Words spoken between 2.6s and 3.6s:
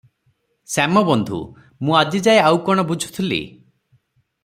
କ’ଣ ବୁଝୁଥିଲି?